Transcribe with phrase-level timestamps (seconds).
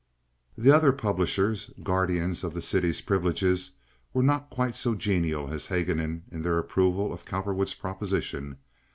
[0.57, 3.73] The other publishers, guardians of the city's privileges,
[4.15, 8.57] were not quite so genial as Haguenin in their approval of Cowperwood's proposition.